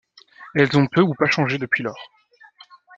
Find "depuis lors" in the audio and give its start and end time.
1.59-2.09